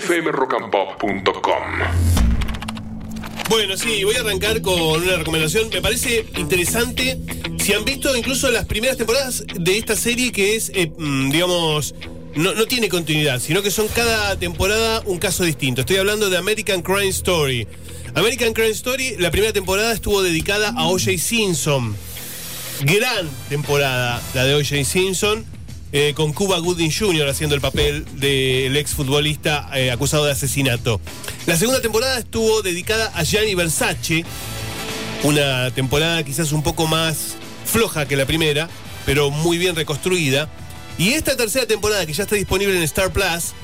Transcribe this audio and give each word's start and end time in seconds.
fmrockandpop.com. 0.00 1.62
Bueno, 3.48 3.76
sí, 3.76 4.04
voy 4.04 4.16
a 4.16 4.20
arrancar 4.20 4.60
con 4.60 4.78
una 4.78 5.16
recomendación. 5.16 5.70
Me 5.70 5.80
parece 5.80 6.26
interesante. 6.36 7.18
Si 7.58 7.72
han 7.72 7.84
visto 7.84 8.14
incluso 8.14 8.50
las 8.50 8.66
primeras 8.66 8.96
temporadas 8.96 9.44
de 9.54 9.78
esta 9.78 9.96
serie, 9.96 10.32
que 10.32 10.56
es, 10.56 10.70
eh, 10.74 10.92
mm, 10.96 11.30
digamos, 11.30 11.94
no, 12.34 12.52
no 12.52 12.66
tiene 12.66 12.88
continuidad, 12.88 13.40
sino 13.40 13.62
que 13.62 13.70
son 13.70 13.88
cada 13.88 14.38
temporada 14.38 15.02
un 15.06 15.18
caso 15.18 15.44
distinto. 15.44 15.80
Estoy 15.80 15.96
hablando 15.96 16.28
de 16.28 16.36
American 16.36 16.82
Crime 16.82 17.08
Story. 17.08 17.66
American 18.14 18.52
Crime 18.52 18.70
Story, 18.70 19.16
la 19.18 19.30
primera 19.30 19.52
temporada 19.52 19.92
estuvo 19.92 20.22
dedicada 20.22 20.74
a 20.76 20.88
O.J. 20.88 21.16
Simpson. 21.18 21.96
Gran 22.82 23.30
temporada 23.48 24.20
la 24.34 24.44
de 24.44 24.54
O.J. 24.56 24.84
Simpson. 24.84 25.55
Eh, 25.98 26.12
con 26.12 26.34
Cuba 26.34 26.58
Gooding 26.58 26.90
Jr. 26.90 27.26
haciendo 27.26 27.54
el 27.54 27.62
papel 27.62 28.04
del 28.20 28.76
exfutbolista 28.76 29.70
eh, 29.74 29.90
acusado 29.90 30.26
de 30.26 30.32
asesinato. 30.32 31.00
La 31.46 31.56
segunda 31.56 31.80
temporada 31.80 32.18
estuvo 32.18 32.60
dedicada 32.60 33.10
a 33.14 33.22
Gianni 33.22 33.54
Versace, 33.54 34.22
una 35.22 35.70
temporada 35.70 36.22
quizás 36.22 36.52
un 36.52 36.62
poco 36.62 36.86
más 36.86 37.36
floja 37.64 38.06
que 38.06 38.14
la 38.14 38.26
primera, 38.26 38.68
pero 39.06 39.30
muy 39.30 39.56
bien 39.56 39.74
reconstruida. 39.74 40.50
Y 40.98 41.12
esta 41.12 41.34
tercera 41.34 41.64
temporada, 41.64 42.04
que 42.04 42.12
ya 42.12 42.24
está 42.24 42.36
disponible 42.36 42.76
en 42.76 42.82
Star 42.82 43.10
Plus, 43.10 43.54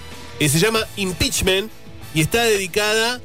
eh, 0.41 0.49
se 0.49 0.59
llama 0.59 0.81
Impeachment 0.97 1.71
y 2.15 2.23
está 2.23 2.45
dedicada 2.45 3.21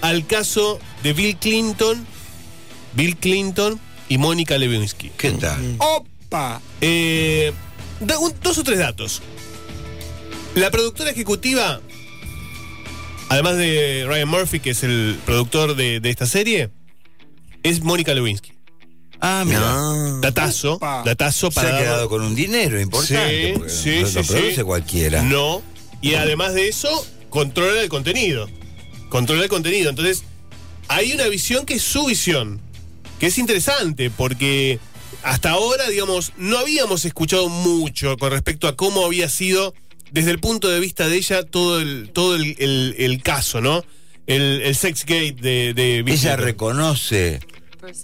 al 0.00 0.26
caso 0.26 0.80
de 1.04 1.12
Bill 1.12 1.36
Clinton, 1.36 2.04
Bill 2.94 3.16
Clinton 3.18 3.78
y 4.08 4.18
Mónica 4.18 4.58
Lewinsky. 4.58 5.12
¿Qué 5.16 5.30
tal? 5.30 5.76
¡Opa! 5.78 6.60
Eh, 6.80 7.52
da- 8.00 8.18
un- 8.18 8.34
dos 8.42 8.58
o 8.58 8.64
tres 8.64 8.78
datos. 8.78 9.22
La 10.54 10.70
productora 10.70 11.10
ejecutiva, 11.10 11.80
además 13.28 13.56
de 13.56 14.04
Ryan 14.06 14.28
Murphy, 14.28 14.60
que 14.60 14.70
es 14.70 14.82
el 14.82 15.18
productor 15.24 15.76
de, 15.76 16.00
de 16.00 16.10
esta 16.10 16.26
serie, 16.26 16.70
es 17.62 17.82
Mónica 17.82 18.14
Lewinsky. 18.14 18.52
Ah, 19.20 19.42
mira. 19.46 19.60
No. 19.60 20.20
Datazo, 20.20 20.74
Opa. 20.74 21.02
datazo 21.04 21.50
Se 21.50 21.54
para 21.56 21.68
ha 21.68 21.72
dar- 21.72 21.82
quedado 21.82 22.08
con 22.08 22.22
un 22.22 22.34
dinero 22.34 22.80
importante. 22.80 23.54
Sí, 23.68 23.96
sí, 23.96 24.00
no 24.02 24.06
sí, 24.06 24.14
lo 24.14 24.22
sí. 24.24 24.32
produce 24.32 24.64
cualquiera. 24.64 25.22
No. 25.22 25.62
Y 26.00 26.14
además 26.14 26.54
de 26.54 26.68
eso, 26.68 27.04
controla 27.28 27.80
el 27.82 27.88
contenido. 27.88 28.48
Controla 29.08 29.42
el 29.42 29.48
contenido. 29.48 29.90
Entonces, 29.90 30.22
hay 30.86 31.12
una 31.12 31.26
visión 31.26 31.66
que 31.66 31.74
es 31.74 31.82
su 31.82 32.06
visión. 32.06 32.60
Que 33.18 33.26
es 33.26 33.38
interesante, 33.38 34.08
porque 34.10 34.78
hasta 35.22 35.50
ahora, 35.50 35.88
digamos, 35.88 36.32
no 36.36 36.58
habíamos 36.58 37.04
escuchado 37.04 37.48
mucho 37.48 38.16
con 38.16 38.30
respecto 38.30 38.68
a 38.68 38.76
cómo 38.76 39.04
había 39.04 39.28
sido, 39.28 39.74
desde 40.12 40.30
el 40.30 40.38
punto 40.38 40.68
de 40.68 40.80
vista 40.80 41.08
de 41.08 41.16
ella, 41.16 41.42
todo 41.42 41.80
el, 41.80 42.10
todo 42.12 42.34
el, 42.36 42.56
el- 42.58 42.94
el 42.98 43.22
caso, 43.22 43.60
¿no? 43.60 43.84
El, 44.26 44.62
el 44.62 44.74
sex 44.76 45.04
gate 45.06 45.32
de, 45.40 45.72
de 45.74 46.04
Ella 46.06 46.36
reconoce 46.36 47.40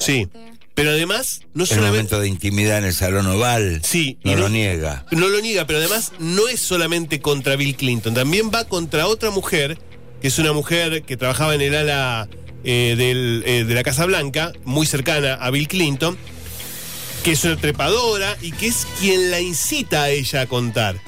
Sí. 0.00 0.28
Pero 0.74 0.90
además, 0.90 1.42
no 1.54 1.62
el 1.64 1.68
solamente. 1.68 1.92
momento 1.96 2.20
de 2.20 2.28
intimidad 2.28 2.78
en 2.78 2.84
el 2.86 2.94
salón 2.94 3.26
oval. 3.28 3.80
Sí, 3.84 4.18
y 4.24 4.30
No 4.30 4.34
no- 4.36 4.40
lo 4.42 4.48
niega. 4.48 5.06
No 5.12 5.28
lo 5.28 5.40
niega, 5.40 5.66
pero 5.66 5.78
además 5.78 6.12
no 6.18 6.48
es 6.48 6.60
solamente 6.60 7.20
contra 7.20 7.54
Bill 7.56 7.76
Clinton, 7.76 8.12
también 8.14 8.50
va 8.52 8.64
contra 8.64 9.06
otra 9.06 9.30
mujer, 9.30 9.78
que 10.20 10.28
es 10.28 10.38
una 10.38 10.52
mujer 10.52 11.02
que 11.04 11.16
trabajaba 11.16 11.54
en 11.54 11.60
el 11.60 11.74
ala 11.76 12.28
eh, 12.64 12.94
del, 12.96 13.44
eh, 13.46 13.64
de 13.64 13.74
la 13.74 13.82
Casa 13.84 14.04
Blanca, 14.06 14.52
muy 14.64 14.86
cercana 14.86 15.34
a 15.34 15.50
Bill 15.50 15.68
Clinton, 15.68 16.16
que 17.24 17.32
es 17.32 17.42
una 17.44 17.56
trepadora 17.56 18.36
y 18.40 18.52
que 18.52 18.66
es 18.68 18.86
quien 19.00 19.30
la 19.30 19.40
incita 19.40 20.04
a 20.04 20.10
ella 20.10 20.42
a 20.42 20.46
contar. 20.46 21.00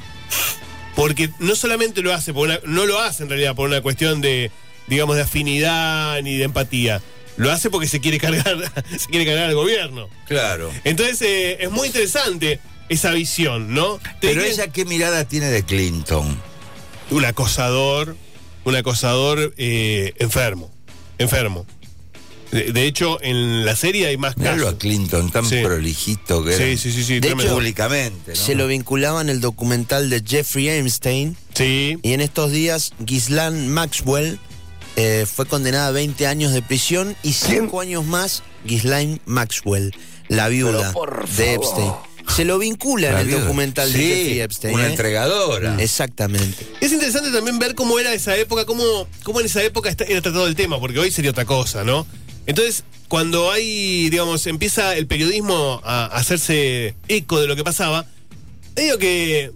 Porque 0.95 1.29
no 1.39 1.55
solamente 1.55 2.01
lo 2.03 2.13
hace, 2.15 2.33
por 2.33 2.49
una- 2.49 2.61
no 2.65 2.87
lo 2.87 2.99
hace 3.01 3.23
en 3.23 3.29
realidad 3.29 3.55
por 3.55 3.69
una 3.69 3.83
cuestión 3.83 4.21
de, 4.23 4.51
digamos, 4.87 5.17
de 5.17 5.23
afinidad 5.23 6.21
ni 6.23 6.37
de 6.39 6.45
empatía. 6.45 7.03
Lo 7.37 7.53
hace 7.53 7.69
porque 7.69 7.87
se 7.87 8.01
quiere 8.01 8.19
cargar, 8.19 8.57
se 8.99 9.07
quiere 9.09 9.27
cargar 9.27 9.51
al 9.51 9.55
gobierno. 9.55 10.09
Claro. 10.27 10.73
Entonces 10.85 11.21
eh, 11.21 11.59
es 11.61 11.71
muy 11.71 11.89
interesante 11.89 12.61
esa 12.89 13.11
visión, 13.13 13.75
¿no? 13.75 14.01
Pero 14.23 14.43
ella, 14.43 14.69
¿qué 14.69 14.87
mirada 14.87 15.29
tiene 15.29 15.51
de 15.51 15.65
Clinton? 15.65 16.41
Un 17.11 17.25
acosador, 17.27 18.17
un 18.65 18.75
acosador 18.75 19.53
eh, 19.59 20.15
enfermo, 20.19 20.73
enfermo. 21.19 21.67
De, 22.53 22.73
de 22.73 22.87
hecho, 22.87 23.19
en 23.23 23.65
la 23.65 23.75
serie 23.77 24.07
hay 24.07 24.17
más 24.17 24.35
casos. 24.35 24.67
a 24.75 24.79
Clinton, 24.79 25.31
tan 25.31 25.45
Sí. 25.45 25.57
prolijito 25.63 26.45
que 26.45 26.57
Sí, 26.57 26.63
era. 26.63 26.77
sí, 26.81 26.93
sí, 26.93 27.05
sí, 27.05 27.21
De 27.21 27.29
hecho, 27.29 27.55
Públicamente, 27.55 28.31
¿no? 28.33 28.37
Se 28.37 28.55
lo 28.55 28.67
vinculaba 28.67 29.21
en 29.21 29.29
el 29.29 29.41
documental 29.41 30.11
de 30.11 30.23
Jeffrey 30.27 30.69
Epstein 30.69 31.37
Sí, 31.55 31.99
y 32.03 32.13
en 32.13 32.21
estos 32.21 32.53
días 32.53 32.93
Ghislaine 33.01 33.69
Maxwell 33.69 34.39
eh, 34.97 35.27
fue 35.31 35.47
condenada 35.47 35.89
a 35.89 35.91
20 35.91 36.27
años 36.27 36.53
de 36.53 36.63
prisión 36.63 37.17
y 37.23 37.33
5 37.35 37.81
años 37.81 38.05
más 38.05 38.43
Ghislaine 38.65 39.21
Maxwell, 39.27 39.95
la 40.29 40.49
viuda 40.49 40.93
de 41.37 41.55
Epstein. 41.55 41.93
Se 42.35 42.45
lo 42.45 42.59
vincula 42.59 43.11
en 43.11 43.17
el 43.19 43.27
viuda. 43.29 43.43
documental 43.43 43.93
de 43.93 43.99
Jeffrey 43.99 44.41
Epstein. 44.41 44.75
Una 44.75 44.87
¿eh? 44.87 44.91
entregadora. 44.91 45.77
Exactamente. 45.81 46.67
Es 46.81 46.91
interesante 46.93 47.31
también 47.31 47.59
ver 47.59 47.75
cómo 47.75 47.99
era 47.99 48.13
esa 48.15 48.37
época, 48.37 48.65
cómo, 48.65 49.07
cómo 49.23 49.41
en 49.41 49.47
esa 49.47 49.63
época 49.63 49.91
era 49.91 50.23
tratado 50.23 50.47
el 50.47 50.57
tema, 50.57 50.81
porque 50.81 50.99
hoy 50.99 51.11
sería 51.11 51.31
otra 51.31 51.45
cosa, 51.45 51.85
¿no? 51.85 52.07
Entonces, 52.47 52.85
cuando 53.09 53.51
hay, 53.51 54.09
digamos, 54.11 54.47
empieza 54.47 54.97
el 54.97 55.07
periodismo 55.07 55.81
a 55.85 56.07
hacerse 56.07 56.95
eco 57.09 57.41
de 57.41 57.47
lo 57.47 57.57
que 57.57 57.65
pasaba, 57.65 58.07
medio 58.77 58.99
que. 58.99 59.53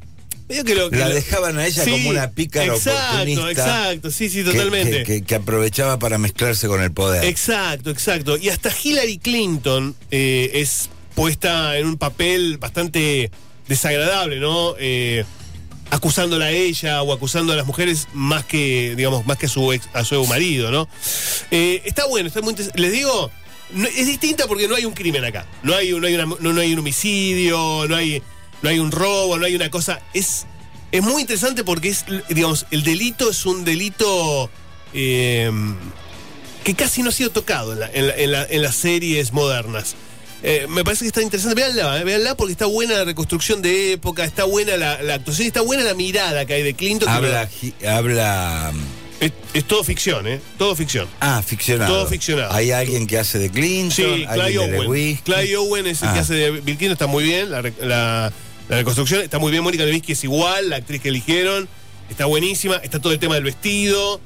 Que 0.48 0.74
lo, 0.74 0.90
que 0.90 0.96
La 0.96 1.08
dejaban 1.08 1.58
a 1.58 1.66
ella 1.66 1.84
como 1.84 2.08
una 2.10 2.30
pícara 2.32 2.74
exacto, 2.74 3.12
oportunista. 3.12 3.50
Exacto, 3.52 4.10
sí, 4.10 4.28
sí, 4.28 4.42
totalmente. 4.42 5.04
Que, 5.04 5.20
que- 5.20 5.22
que 5.22 5.34
aprovechaba 5.36 6.00
para 6.00 6.18
mezclarse 6.18 6.66
con 6.66 6.82
el 6.82 6.90
poder. 6.90 7.24
Exacto, 7.24 7.90
exacto. 7.90 8.36
Y 8.36 8.48
hasta 8.48 8.72
Hillary 8.82 9.18
Clinton 9.18 9.94
eh, 10.10 10.50
es 10.54 10.90
puesta 11.14 11.78
en 11.78 11.86
un 11.86 11.98
papel 11.98 12.58
bastante 12.58 13.30
desagradable, 13.68 14.40
¿no? 14.40 14.74
Eh, 14.80 15.24
acusándola 15.90 16.46
a 16.46 16.50
ella 16.50 17.02
o 17.02 17.12
acusando 17.12 17.52
a 17.52 17.56
las 17.56 17.66
mujeres 17.66 18.08
más 18.12 18.44
que, 18.44 18.94
digamos, 18.96 19.26
más 19.26 19.36
que 19.38 19.46
a 19.46 19.48
su 19.48 19.72
ex, 19.72 19.88
a 19.92 20.04
su 20.04 20.24
marido, 20.26 20.70
¿no? 20.70 20.88
Eh, 21.50 21.82
está 21.84 22.06
bueno, 22.06 22.28
está 22.28 22.40
muy 22.42 22.54
interes- 22.54 22.72
Les 22.76 22.92
digo, 22.92 23.30
es 23.96 24.06
distinta 24.06 24.46
porque 24.46 24.68
no 24.68 24.74
hay 24.76 24.84
un 24.84 24.94
crimen 24.94 25.24
acá. 25.24 25.46
No 25.62 25.74
hay, 25.74 25.92
no 25.92 26.06
hay, 26.06 26.16
no, 26.16 26.36
no 26.38 26.60
hay 26.60 26.72
un 26.72 26.78
homicidio, 26.78 27.86
no 27.88 27.96
hay, 27.96 28.22
no 28.62 28.68
hay 28.68 28.78
un 28.78 28.90
robo, 28.92 29.36
no 29.38 29.46
hay 29.46 29.54
una 29.56 29.70
cosa. 29.70 30.00
Es, 30.14 30.46
es 30.92 31.02
muy 31.02 31.22
interesante 31.22 31.64
porque 31.64 31.88
es, 31.88 32.04
digamos, 32.28 32.66
el 32.70 32.82
delito 32.82 33.30
es 33.30 33.44
un 33.46 33.64
delito. 33.64 34.50
eh, 34.92 35.50
que 36.64 36.74
casi 36.74 37.02
no 37.02 37.08
ha 37.08 37.12
sido 37.12 37.30
tocado 37.30 37.72
en 37.72 37.80
la- 37.80 37.90
en 37.90 38.32
la- 38.32 38.44
en 38.44 38.60
las 38.62 38.76
series 38.76 39.32
modernas. 39.32 39.96
Eh, 40.42 40.66
me 40.68 40.84
parece 40.84 41.04
que 41.04 41.08
está 41.08 41.22
interesante. 41.22 41.54
Véanla, 41.54 42.00
eh, 42.00 42.04
véanla 42.04 42.34
porque 42.34 42.52
está 42.52 42.66
buena 42.66 42.94
la 42.94 43.04
reconstrucción 43.04 43.60
de 43.62 43.92
época, 43.92 44.24
está 44.24 44.44
buena 44.44 44.76
la, 44.76 45.02
la 45.02 45.14
actuación, 45.14 45.46
está 45.46 45.60
buena 45.60 45.84
la 45.84 45.94
mirada 45.94 46.46
que 46.46 46.54
hay 46.54 46.62
de 46.62 46.74
Clinton. 46.74 47.08
Habla, 47.08 47.48
habla. 47.88 48.72
lo- 48.74 49.00
es, 49.20 49.32
es 49.52 49.64
todo 49.66 49.84
ficción, 49.84 50.26
¿eh? 50.26 50.40
Todo 50.56 50.74
ficción. 50.74 51.06
Ah, 51.20 51.42
ficcionado. 51.46 51.92
Todo 51.92 52.06
ficcionado. 52.06 52.52
Hay 52.54 52.70
alguien 52.70 53.06
que 53.06 53.18
hace 53.18 53.38
de 53.38 53.50
Clinton, 53.50 53.90
Sí, 54.16 54.24
Clay 54.32 54.56
Owen. 54.56 55.16
Clay 55.24 55.54
Owen 55.56 55.86
es 55.86 56.00
el 56.00 56.08
Ah. 56.08 56.14
que 56.14 56.18
hace 56.20 56.32
de 56.34 56.50
Bill 56.52 56.78
Clinton, 56.78 56.92
está 56.92 57.06
muy 57.06 57.24
bien. 57.24 57.50
La, 57.50 57.60
la- 57.82 58.32
la 58.70 58.76
reconstrucción 58.76 59.20
está 59.20 59.38
muy 59.38 59.50
bien. 59.50 59.62
Mónica 59.62 59.84
Lewinsky 59.84 60.12
es 60.12 60.24
igual, 60.24 60.70
la 60.70 60.76
actriz 60.76 61.02
que 61.02 61.10
eligieron. 61.10 61.68
Está 62.08 62.24
buenísima. 62.24 62.76
Está 62.76 62.98
todo 62.98 63.12
el 63.12 63.18
tema 63.18 63.34
del 63.34 63.44
vestido. 63.44 64.20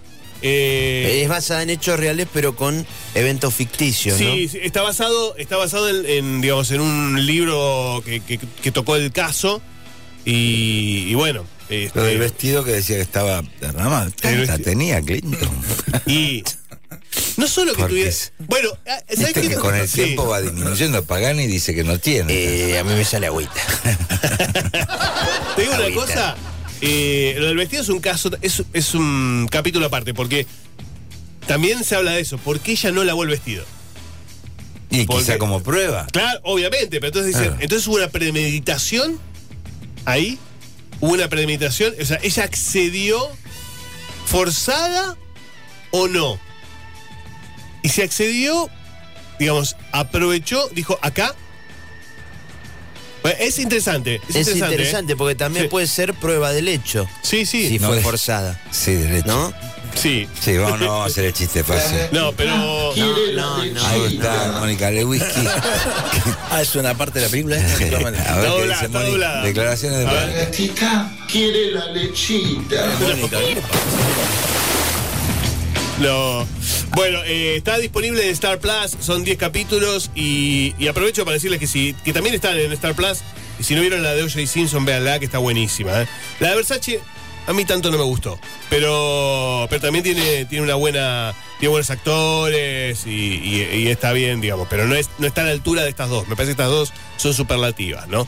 Eh, 0.47 1.23
Es 1.23 1.29
basada 1.31 1.63
en 1.63 1.71
hechos 1.71 1.99
reales, 1.99 2.29
pero 2.33 2.55
con 2.55 2.87
eventos 3.15 3.55
ficticios, 3.55 4.19
Sí, 4.19 4.25
¿no? 4.25 4.35
sí, 4.53 4.59
está 4.63 4.83
basado, 4.83 5.35
está 5.39 5.57
basado 5.57 5.89
en, 5.89 6.05
en, 6.07 6.41
digamos, 6.43 6.71
en 6.71 6.83
un 6.83 7.25
libro 7.27 8.03
que, 8.05 8.21
que- 8.21 8.39
que 8.39 8.71
tocó 8.71 8.95
el 8.97 9.11
caso. 9.11 9.63
Y, 10.27 11.07
y 11.09 11.15
bueno. 11.15 11.47
este, 11.71 11.99
Lo 11.99 12.05
del 12.05 12.19
vestido 12.19 12.63
que 12.63 12.73
decía 12.73 12.97
que 12.97 13.03
estaba 13.03 13.43
derramado. 13.61 14.11
Tanta 14.11 14.31
vestido. 14.39 14.59
tenía 14.59 15.01
Clinton. 15.03 15.49
y 16.07 16.43
no 17.39 17.47
solo 17.49 17.73
que 17.73 17.79
Porque 17.79 17.93
tuviera. 17.93 18.11
es- 18.11 18.33
Bueno, 18.39 18.69
ah, 18.87 18.99
¿sabes 19.17 19.33
que 19.33 19.55
con 19.57 19.75
el 19.75 19.89
Sí. 19.89 19.95
tiempo 20.03 20.27
va 20.27 20.41
disminuyendo. 20.43 21.05
Pagani 21.05 21.47
dice 21.47 21.75
que 21.75 21.85
no 21.85 21.99
tiene. 21.99 22.33
Eh, 22.35 22.79
a 22.79 22.85
mí 22.85 22.93
me 22.95 23.05
sale 23.05 23.27
agüita. 23.29 23.53
Te 25.57 25.63
digo 25.63 25.75
una 25.75 25.95
cosa. 25.95 26.37
Eh, 26.87 27.35
lo 27.39 27.47
del 27.47 27.57
vestido 27.57 27.83
es 27.83 27.89
un 27.89 28.01
caso, 28.01 28.31
es, 28.43 28.63
es 28.73 28.95
un 28.95 29.49
capítulo 29.51 29.87
aparte, 29.87 30.13
porque 30.15 30.47
también 31.47 31.83
se 31.85 31.97
habla 31.97 32.13
de 32.13 32.21
eso. 32.21 32.39
¿Por 32.39 32.61
qué 32.61 32.73
ella 32.73 32.91
no 32.93 33.05
lavó 33.05 33.23
el 33.25 33.31
vestido? 33.31 33.65
y 34.91 35.07
porque- 35.07 35.25
quizá 35.25 35.39
como 35.39 35.61
prueba. 35.63 36.07
Claro, 36.13 36.39
obviamente, 36.45 37.01
pero 37.01 37.07
entonces 37.09 37.35
dicen, 37.37 37.55
Ah. 37.55 37.59
entonces 37.61 37.89
hubo 37.89 37.97
una 37.97 38.09
premeditación 38.11 39.19
ahí, 40.05 40.39
hubo 41.01 41.13
una 41.15 41.29
premeditación, 41.29 41.95
o 42.01 42.05
sea, 42.05 42.21
ella 42.23 42.45
accedió 42.45 43.29
forzada 44.27 45.17
o 45.91 46.07
no. 46.07 46.39
Y 47.83 47.89
si 47.89 48.03
accedió, 48.03 48.69
digamos, 49.41 49.77
aprovechó, 49.93 50.69
dijo, 50.69 50.99
acá 51.03 51.35
Bueno, 53.25 53.39
Es 53.41 53.59
interesante. 53.59 54.17
Es, 54.17 54.37
Es 54.37 54.37
interesante. 54.49 54.75
interesante, 54.75 55.13
¿eh? 55.15 55.17
porque 55.17 55.35
también 55.35 55.65
Sí. 55.65 55.69
puede 55.71 55.87
ser 55.87 56.13
prueba 56.15 56.53
del 56.53 56.69
hecho. 56.69 57.09
Sí, 57.23 57.47
sí. 57.47 57.69
Si 57.71 57.79
No 57.79 57.89
fue 57.89 58.01
forzada. 58.03 58.61
Sí, 58.71 58.93
derecho. 58.93 59.27
¿No? 59.29 59.53
Sí. 59.95 60.29
Sí, 60.41 60.57
vamos, 60.59 60.79
no 60.81 60.89
vamos 60.89 61.05
a 61.05 61.07
hacer 61.07 61.25
el 61.25 61.33
chiste 61.33 61.65
fácil. 61.65 61.97
No, 62.13 62.33
pero. 62.33 62.55
No, 62.55 62.95
no, 62.95 63.65
no. 63.65 63.87
Ahí 63.87 64.15
está, 64.17 64.57
Mónica 64.61 64.91
Lewinsky. 64.91 65.47
Ah, 66.51 66.61
es 66.61 66.75
una 66.75 66.95
parte 66.95 67.19
de 67.21 67.25
la 67.27 67.31
película 67.31 67.57
esta 67.57 67.69
Está 67.73 67.79
qué 67.85 67.91
doblada, 67.91 68.63
dice 68.63 68.73
está 68.75 68.89
Mónica. 68.89 69.11
doblada. 69.11 69.43
Declaraciones 69.45 69.99
de 70.01 70.07
A 70.07 70.13
ver. 70.13 70.23
Mónica. 70.27 70.45
gatita 70.45 71.13
quiere 71.31 71.71
la 71.71 71.87
lechita. 71.93 72.87
Mónica, 73.01 73.39
¿qué 73.39 73.55
le 73.55 73.61
pasa? 73.63 73.75
No. 76.01 76.47
Bueno, 76.95 77.19
eh, 77.25 77.57
está 77.57 77.79
disponible 77.79 78.25
en 78.25 78.31
Star 78.31 78.59
Plus, 78.61 78.97
son 79.01 79.25
10 79.25 79.37
capítulos 79.37 80.11
y, 80.15 80.75
aprovecho 80.89 81.25
para 81.25 81.35
decirles 81.35 81.59
que 81.59 81.67
si 81.67 81.95
que 82.05 82.13
también 82.13 82.35
están 82.35 82.57
en 82.57 82.71
Star 82.73 82.95
Plus 82.95 83.19
y 83.59 83.65
si 83.65 83.75
no 83.75 83.81
vieron 83.81 84.03
la 84.03 84.15
de 84.15 84.23
O.J. 84.23 84.47
Simpson, 84.47 84.85
véanla 84.85 85.19
que 85.19 85.25
está 85.25 85.39
buenísima. 85.39 86.03
¿eh? 86.03 86.07
La 86.39 86.51
de 86.51 86.57
Versace 86.57 87.01
a 87.47 87.53
mí 87.53 87.65
tanto 87.65 87.91
no 87.91 87.99
me 87.99 88.05
gustó, 88.05 88.39
pero 88.71 89.67
pero 89.69 89.83
también 89.83 90.05
tiene 90.05 90.45
tiene 90.45 90.65
una 90.65 90.77
buena 90.77 91.35
tiene 91.59 91.71
buenos 91.71 91.91
actores 91.91 93.05
y 93.07 93.89
está 93.89 94.13
bien, 94.13 94.41
digamos, 94.41 94.69
pero 94.71 94.87
no 94.87 94.95
es 94.95 95.11
no 95.19 95.27
está 95.27 95.43
a 95.43 95.45
la 95.45 95.51
altura 95.51 95.83
de 95.83 95.91
estas 95.91 96.09
dos. 96.09 96.29
Me 96.29 96.37
parece 96.37 96.55
que 96.55 96.63
estas 96.63 96.71
dos 96.71 96.93
son 97.17 97.35
superlativas, 97.35 98.07
¿no? 98.09 98.27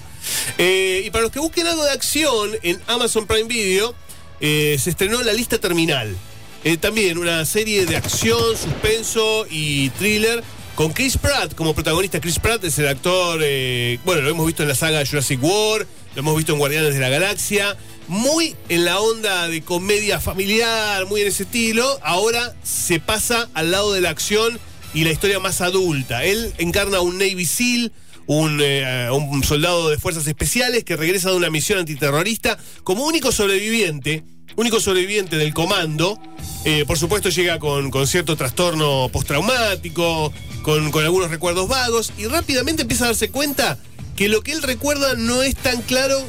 Eh, 0.58 1.02
y 1.04 1.10
para 1.10 1.22
los 1.22 1.30
que 1.30 1.38
busquen 1.38 1.66
algo 1.68 1.84
de 1.84 1.90
acción 1.90 2.50
en 2.62 2.80
Amazon 2.88 3.26
Prime 3.26 3.48
Video 3.48 3.94
eh, 4.40 4.76
se 4.78 4.90
estrenó 4.90 5.22
La 5.22 5.32
Lista 5.32 5.58
Terminal. 5.58 6.16
Eh, 6.64 6.76
también 6.76 7.18
una 7.18 7.44
serie 7.44 7.86
de 7.86 7.96
acción, 7.96 8.56
suspenso 8.56 9.46
y 9.50 9.90
thriller 9.90 10.42
con 10.76 10.92
Chris 10.92 11.16
Pratt 11.16 11.54
como 11.54 11.74
protagonista. 11.74 12.20
Chris 12.20 12.38
Pratt 12.38 12.62
es 12.64 12.78
el 12.78 12.88
actor, 12.88 13.40
eh, 13.42 13.98
bueno, 14.04 14.22
lo 14.22 14.30
hemos 14.30 14.46
visto 14.46 14.62
en 14.62 14.68
la 14.68 14.74
saga 14.74 15.04
Jurassic 15.06 15.42
World, 15.42 15.86
lo 16.14 16.20
hemos 16.20 16.36
visto 16.36 16.52
en 16.52 16.58
Guardianes 16.58 16.94
de 16.94 17.00
la 17.00 17.08
Galaxia, 17.08 17.76
muy 18.08 18.54
en 18.68 18.84
la 18.84 19.00
onda 19.00 19.48
de 19.48 19.62
comedia 19.62 20.20
familiar, 20.20 21.06
muy 21.06 21.22
en 21.22 21.28
ese 21.28 21.44
estilo. 21.44 21.98
Ahora 22.02 22.54
se 22.62 23.00
pasa 23.00 23.48
al 23.54 23.70
lado 23.70 23.92
de 23.92 24.02
la 24.02 24.10
acción 24.10 24.58
y 24.92 25.04
la 25.04 25.12
historia 25.12 25.40
más 25.40 25.62
adulta. 25.62 26.24
Él 26.24 26.52
encarna 26.58 27.00
un 27.00 27.16
Navy 27.18 27.46
SEAL, 27.46 27.92
un, 28.26 28.60
eh, 28.62 29.08
un 29.10 29.44
soldado 29.44 29.88
de 29.88 29.98
fuerzas 29.98 30.26
especiales 30.26 30.84
que 30.84 30.96
regresa 30.96 31.30
de 31.30 31.36
una 31.36 31.48
misión 31.48 31.78
antiterrorista 31.78 32.58
como 32.84 33.06
único 33.06 33.32
sobreviviente, 33.32 34.24
único 34.56 34.80
sobreviviente 34.80 35.36
del 35.36 35.54
comando. 35.54 36.18
Eh, 36.64 36.84
por 36.86 36.98
supuesto 36.98 37.28
llega 37.28 37.58
con, 37.58 37.90
con 37.90 38.06
cierto 38.06 38.36
trastorno 38.36 39.08
postraumático, 39.12 40.32
con, 40.62 40.90
con 40.90 41.04
algunos 41.04 41.30
recuerdos 41.30 41.68
vagos 41.68 42.12
y 42.18 42.26
rápidamente 42.26 42.82
empieza 42.82 43.04
a 43.04 43.08
darse 43.08 43.30
cuenta 43.30 43.78
que 44.16 44.28
lo 44.28 44.42
que 44.42 44.52
él 44.52 44.62
recuerda 44.62 45.14
no 45.14 45.42
es 45.42 45.54
tan 45.54 45.82
claro 45.82 46.20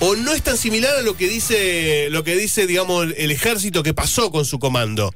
o 0.00 0.14
no 0.14 0.32
es 0.32 0.42
tan 0.42 0.56
similar 0.56 0.96
a 0.96 1.02
lo 1.02 1.16
que 1.16 1.28
dice, 1.28 2.08
lo 2.10 2.22
que 2.24 2.36
dice, 2.36 2.66
digamos, 2.66 3.08
el 3.16 3.30
ejército 3.30 3.82
que 3.82 3.94
pasó 3.94 4.30
con 4.30 4.44
su 4.44 4.58
comando. 4.58 5.12